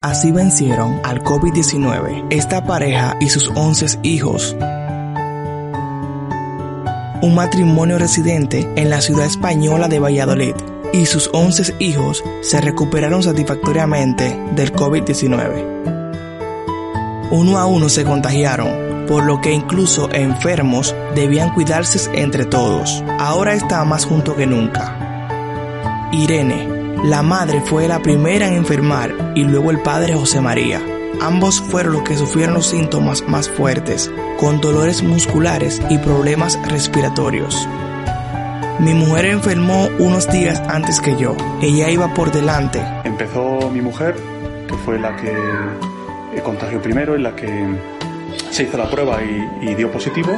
Así 0.00 0.30
vencieron 0.30 1.00
al 1.02 1.24
COVID-19 1.24 2.26
esta 2.30 2.64
pareja 2.64 3.16
y 3.18 3.30
sus 3.30 3.48
11 3.48 3.98
hijos. 4.04 4.56
Un 7.20 7.34
matrimonio 7.34 7.98
residente 7.98 8.64
en 8.76 8.90
la 8.90 9.00
ciudad 9.00 9.26
española 9.26 9.88
de 9.88 9.98
Valladolid 9.98 10.54
y 10.92 11.06
sus 11.06 11.28
11 11.32 11.74
hijos 11.80 12.22
se 12.42 12.60
recuperaron 12.60 13.24
satisfactoriamente 13.24 14.40
del 14.54 14.72
COVID-19. 14.72 17.30
Uno 17.32 17.58
a 17.58 17.66
uno 17.66 17.88
se 17.88 18.04
contagiaron, 18.04 19.04
por 19.08 19.24
lo 19.24 19.40
que 19.40 19.52
incluso 19.52 20.08
enfermos 20.12 20.94
debían 21.16 21.52
cuidarse 21.54 22.08
entre 22.14 22.44
todos. 22.44 23.02
Ahora 23.18 23.54
está 23.54 23.84
más 23.84 24.04
junto 24.04 24.36
que 24.36 24.46
nunca. 24.46 24.94
Irene, 26.12 26.77
la 27.04 27.22
madre 27.22 27.60
fue 27.60 27.86
la 27.86 28.00
primera 28.02 28.48
en 28.48 28.54
enfermar 28.54 29.32
y 29.34 29.44
luego 29.44 29.70
el 29.70 29.80
padre 29.80 30.14
José 30.14 30.40
María. 30.40 30.82
Ambos 31.20 31.60
fueron 31.60 31.92
los 31.94 32.02
que 32.02 32.16
sufrieron 32.16 32.54
los 32.54 32.66
síntomas 32.66 33.22
más 33.28 33.48
fuertes, 33.48 34.10
con 34.38 34.60
dolores 34.60 35.02
musculares 35.02 35.80
y 35.90 35.98
problemas 35.98 36.58
respiratorios. 36.68 37.68
Mi 38.80 38.94
mujer 38.94 39.26
enfermó 39.26 39.88
unos 39.98 40.30
días 40.30 40.60
antes 40.68 41.00
que 41.00 41.16
yo. 41.16 41.36
Ella 41.60 41.90
iba 41.90 42.12
por 42.14 42.30
delante. 42.30 42.80
Empezó 43.04 43.70
mi 43.70 43.80
mujer, 43.80 44.14
que 44.68 44.74
fue 44.74 44.98
la 44.98 45.16
que 45.16 45.32
contagió 46.42 46.80
primero 46.80 47.16
y 47.16 47.22
la 47.22 47.34
que 47.34 47.66
se 48.50 48.64
hizo 48.64 48.78
la 48.78 48.90
prueba 48.90 49.18
y, 49.22 49.74
dio 49.74 49.90
positivo 49.90 50.32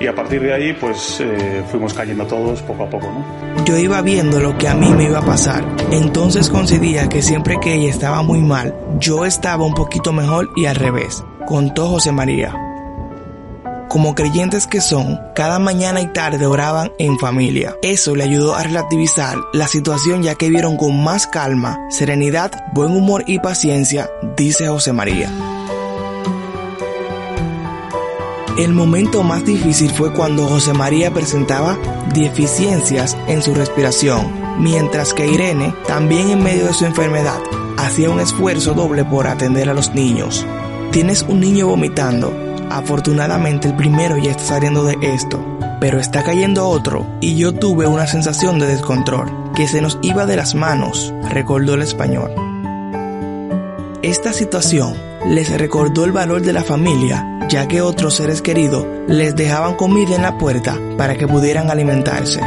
y 0.00 0.06
a 0.06 0.14
partir 0.14 0.42
de 0.42 0.52
ahí 0.52 0.72
pues 0.74 1.20
eh, 1.20 1.62
fuimos 1.70 1.94
cayendo 1.94 2.26
todos 2.26 2.62
poco 2.62 2.84
a 2.84 2.90
poco, 2.90 3.06
¿no? 3.06 3.64
Yo 3.64 3.76
iba 3.76 4.00
viendo 4.02 4.40
lo 4.40 4.56
que 4.58 4.68
a 4.68 4.74
mí 4.74 4.88
me 4.90 5.04
iba 5.04 5.18
a 5.18 5.24
pasar, 5.24 5.64
entonces 5.90 6.48
coincidía 6.48 7.08
que 7.08 7.22
siempre 7.22 7.58
que 7.60 7.74
ella 7.74 7.90
estaba 7.90 8.22
muy 8.22 8.40
mal, 8.40 8.74
yo 8.98 9.24
estaba 9.24 9.64
un 9.64 9.74
poquito 9.74 10.12
mejor 10.12 10.50
y 10.56 10.66
al 10.66 10.76
revés, 10.76 11.24
contó 11.46 11.88
José 11.88 12.12
María. 12.12 12.54
Como 13.88 14.14
creyentes 14.14 14.66
que 14.66 14.80
son, 14.80 15.18
cada 15.34 15.58
mañana 15.58 16.00
y 16.00 16.12
tarde 16.12 16.44
oraban 16.44 16.92
en 16.98 17.18
familia. 17.18 17.76
Eso 17.82 18.14
le 18.14 18.24
ayudó 18.24 18.54
a 18.54 18.62
relativizar 18.62 19.36
la 19.54 19.68
situación 19.68 20.22
ya 20.22 20.34
que 20.34 20.50
vieron 20.50 20.76
con 20.76 21.02
más 21.02 21.26
calma, 21.26 21.78
serenidad, 21.88 22.50
buen 22.74 22.94
humor 22.94 23.22
y 23.26 23.38
paciencia, 23.38 24.10
dice 24.36 24.68
José 24.68 24.92
María. 24.92 25.30
El 28.58 28.72
momento 28.72 29.22
más 29.22 29.44
difícil 29.44 29.90
fue 29.90 30.14
cuando 30.14 30.46
José 30.46 30.72
María 30.72 31.12
presentaba 31.12 31.76
deficiencias 32.14 33.14
en 33.28 33.42
su 33.42 33.54
respiración, 33.54 34.32
mientras 34.58 35.12
que 35.12 35.26
Irene, 35.26 35.74
también 35.86 36.30
en 36.30 36.42
medio 36.42 36.64
de 36.64 36.72
su 36.72 36.86
enfermedad, 36.86 37.38
hacía 37.76 38.08
un 38.08 38.18
esfuerzo 38.18 38.72
doble 38.72 39.04
por 39.04 39.26
atender 39.26 39.68
a 39.68 39.74
los 39.74 39.94
niños. 39.94 40.46
Tienes 40.90 41.22
un 41.28 41.40
niño 41.40 41.66
vomitando. 41.66 42.32
Afortunadamente 42.70 43.68
el 43.68 43.76
primero 43.76 44.16
ya 44.16 44.30
está 44.30 44.44
saliendo 44.44 44.84
de 44.84 44.96
esto, 45.02 45.38
pero 45.78 46.00
está 46.00 46.24
cayendo 46.24 46.66
otro 46.66 47.06
y 47.20 47.36
yo 47.36 47.52
tuve 47.52 47.86
una 47.86 48.06
sensación 48.06 48.58
de 48.58 48.68
descontrol, 48.68 49.30
que 49.54 49.68
se 49.68 49.82
nos 49.82 49.98
iba 50.00 50.24
de 50.24 50.36
las 50.36 50.54
manos, 50.54 51.12
recordó 51.28 51.74
el 51.74 51.82
español. 51.82 52.32
Esta 54.00 54.32
situación 54.32 54.94
les 55.26 55.50
recordó 55.58 56.06
el 56.06 56.12
valor 56.12 56.40
de 56.40 56.54
la 56.54 56.64
familia 56.64 57.35
ya 57.48 57.66
que 57.68 57.80
otros 57.80 58.16
seres 58.16 58.42
queridos 58.42 58.84
les 59.08 59.36
dejaban 59.36 59.74
comida 59.74 60.14
en 60.14 60.22
la 60.22 60.38
puerta 60.38 60.78
para 60.96 61.16
que 61.16 61.28
pudieran 61.28 61.70
alimentarse. 61.70 62.40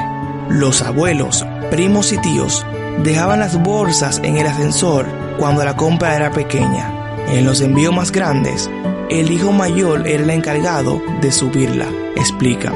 Los 0.50 0.82
abuelos, 0.82 1.46
primos 1.70 2.12
y 2.12 2.18
tíos 2.18 2.66
dejaban 3.04 3.40
las 3.40 3.62
bolsas 3.62 4.20
en 4.24 4.38
el 4.38 4.48
ascensor 4.48 5.08
cuando 5.38 5.64
la 5.64 5.76
compra 5.76 6.16
era 6.16 6.32
pequeña. 6.32 6.96
En 7.30 7.46
los 7.46 7.62
envíos 7.62 7.94
más 7.94 8.12
grandes, 8.12 8.70
el 9.10 9.32
hijo 9.32 9.52
mayor 9.52 10.08
era 10.08 10.24
el 10.24 10.30
encargado 10.30 11.02
de 11.22 11.32
subirla, 11.32 11.88
explican. 12.16 12.74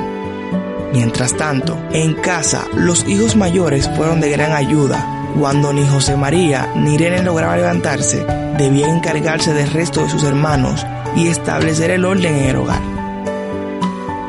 Mientras 0.93 1.35
tanto, 1.35 1.77
en 1.91 2.13
casa, 2.13 2.65
los 2.75 3.07
hijos 3.07 3.35
mayores 3.35 3.89
fueron 3.95 4.21
de 4.21 4.29
gran 4.29 4.51
ayuda. 4.51 5.22
Cuando 5.37 5.73
ni 5.73 5.85
José 5.87 6.15
María 6.15 6.71
ni 6.75 6.93
Irene 6.93 7.23
lograban 7.23 7.57
levantarse, 7.57 8.23
debían 8.57 8.97
encargarse 8.97 9.53
del 9.53 9.71
resto 9.71 10.03
de 10.03 10.09
sus 10.09 10.23
hermanos 10.23 10.85
y 11.15 11.27
establecer 11.27 11.89
el 11.89 12.05
orden 12.05 12.35
en 12.35 12.45
el 12.49 12.55
hogar. 12.55 12.81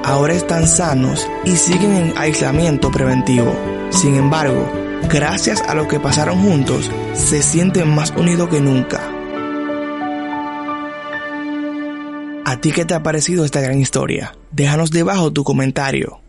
Ahora 0.03 0.35
están 0.35 0.67
sanos 0.67 1.29
y 1.45 1.57
siguen 1.57 1.95
en 1.95 2.19
aislamiento 2.19 2.91
preventivo. 2.91 3.55
Sin 3.91 4.17
embargo, 4.17 4.67
gracias 5.11 5.63
a 5.63 5.75
lo 5.75 5.89
que 5.89 6.01
pasaron 6.01 6.41
juntos, 6.43 6.91
se 7.13 7.43
sienten 7.43 7.95
más 7.95 8.11
unidos 8.17 8.49
que 8.49 8.61
nunca. 8.61 9.01
¿A 12.47 12.61
ti 12.61 12.73
qué 12.73 12.85
te 12.85 12.95
ha 12.95 13.03
parecido 13.03 13.45
esta 13.45 13.61
gran 13.61 13.81
historia? 13.81 14.35
Déjanos 14.53 14.91
debajo 14.91 15.33
tu 15.33 15.45
comentario. 15.45 16.24